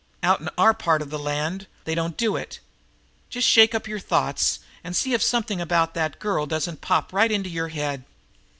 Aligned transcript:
Out 0.23 0.39
in 0.41 0.49
our 0.57 0.73
part 0.73 1.03
of 1.03 1.11
the 1.11 1.19
land 1.19 1.67
they 1.83 1.93
don't 1.93 2.17
do 2.17 2.35
it. 2.35 2.57
Just 3.29 3.47
shake 3.47 3.75
up 3.75 3.87
your 3.87 3.99
thoughts 3.99 4.57
and 4.83 4.95
see 4.95 5.13
if 5.13 5.21
something 5.21 5.61
about 5.61 5.93
that 5.93 6.17
girl 6.17 6.47
doesn't 6.47 6.81
pop 6.81 7.13
right 7.13 7.31
into 7.31 7.49
your 7.51 7.67
head." 7.67 8.03